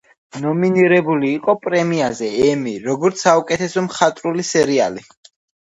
ნომინირებული 0.43 1.29
იყო 1.33 1.55
პრემიაზე 1.67 2.31
ემი 2.47 2.75
როგორც 2.89 3.23
„საუკეთესო 3.29 3.87
მხატვრული 3.91 4.51
სერიალი“. 4.57 5.07